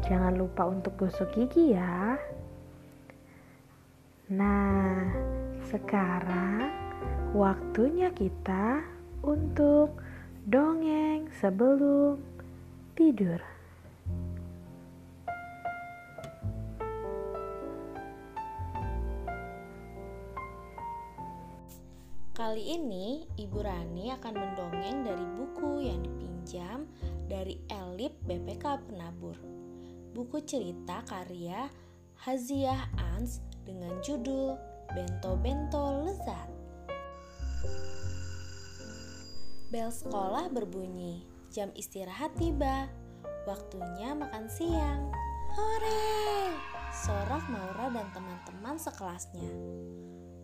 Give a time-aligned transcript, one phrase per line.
[0.00, 2.16] jangan lupa untuk gosok gigi ya.
[4.32, 5.12] Nah,
[5.68, 6.72] sekarang
[7.36, 8.80] waktunya kita
[9.20, 10.00] untuk
[10.48, 12.16] dongeng sebelum
[12.96, 13.38] tidur.
[22.32, 26.88] Kali ini Ibu Rani akan mendongeng dari buku yang dipinjam
[27.30, 29.36] dari Elip BPK Penabur.
[30.12, 31.72] Buku cerita karya
[32.20, 32.84] Haziah
[33.16, 34.60] Ans dengan judul
[34.92, 36.48] Bento-Bento Lezat.
[39.72, 42.92] Bel sekolah berbunyi, jam istirahat tiba,
[43.48, 45.08] waktunya makan siang.
[45.56, 46.52] Hore!
[46.92, 49.48] Sorak Maura dan teman-teman sekelasnya.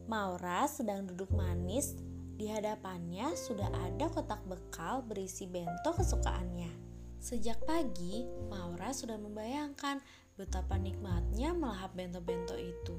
[0.08, 1.92] Maura sedang duduk manis.
[2.40, 6.87] Di hadapannya sudah ada kotak bekal berisi bento kesukaannya.
[7.18, 9.98] Sejak pagi, Maura sudah membayangkan
[10.38, 12.94] betapa nikmatnya melahap bento-bento itu.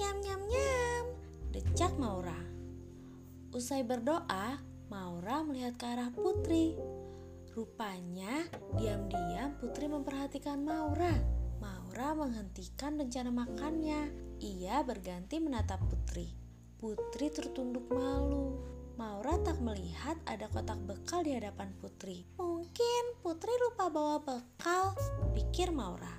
[0.00, 1.04] Nyam nyam nyam,
[1.52, 2.40] decak Maura.
[3.52, 6.72] Usai berdoa, Maura melihat ke arah Putri.
[7.52, 8.48] Rupanya,
[8.80, 11.12] diam-diam Putri memperhatikan Maura.
[11.60, 14.08] Maura menghentikan rencana makannya
[14.40, 16.32] ia berganti menatap Putri.
[16.80, 18.56] Putri tertunduk malu.
[18.94, 22.22] Maura tak melihat ada kotak bekal di hadapan Putri.
[22.38, 22.53] Mungkin
[23.24, 24.92] Putri lupa bawa bekal,
[25.32, 26.12] pikir Maura.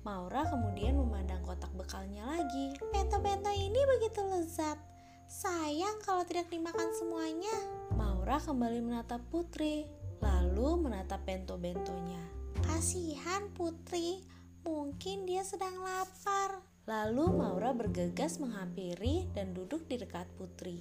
[0.00, 2.72] Maura kemudian memandang kotak bekalnya lagi.
[2.88, 4.80] Bento-bento ini begitu lezat.
[5.28, 7.52] Sayang kalau tidak dimakan semuanya.
[7.92, 9.84] Maura kembali menatap Putri,
[10.24, 12.24] lalu menatap bento-bentonya.
[12.64, 14.24] Kasihan Putri,
[14.64, 16.64] mungkin dia sedang lapar.
[16.88, 20.80] Lalu Maura bergegas menghampiri dan duduk di dekat Putri.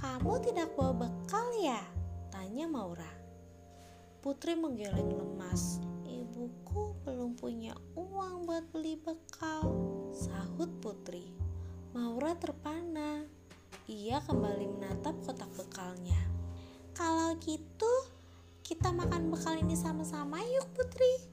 [0.00, 1.84] Kamu tidak bawa bekal ya?
[2.32, 3.21] Tanya Maura.
[4.22, 5.82] Putri menggeleng lemas.
[6.06, 9.66] Ibuku belum punya uang buat beli bekal,
[10.14, 11.26] sahut Putri.
[11.90, 13.26] Maura terpana.
[13.90, 16.22] Ia kembali menatap kotak bekalnya.
[16.94, 17.90] Kalau gitu,
[18.62, 21.26] kita makan bekal ini sama-sama yuk Putri.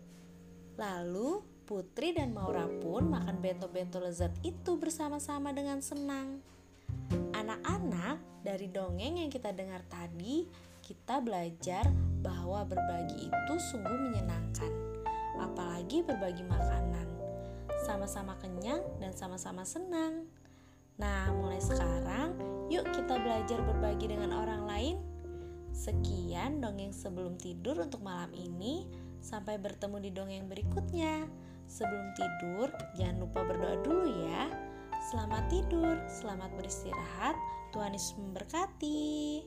[0.81, 6.41] Lalu Putri dan Maura pun makan bento-bento lezat itu bersama-sama dengan senang.
[7.37, 10.49] Anak-anak, dari dongeng yang kita dengar tadi,
[10.89, 11.85] kita belajar
[12.25, 14.73] bahwa berbagi itu sungguh menyenangkan,
[15.37, 17.05] apalagi berbagi makanan.
[17.85, 20.25] Sama-sama kenyang dan sama-sama senang.
[20.97, 22.33] Nah, mulai sekarang,
[22.73, 24.97] yuk kita belajar berbagi dengan orang lain.
[25.77, 28.89] Sekian dongeng sebelum tidur untuk malam ini.
[29.21, 31.29] Sampai bertemu di dongeng berikutnya.
[31.69, 34.49] Sebelum tidur, jangan lupa berdoa dulu ya.
[35.13, 37.37] Selamat tidur, selamat beristirahat.
[37.77, 39.45] Tuhan Yesus memberkati.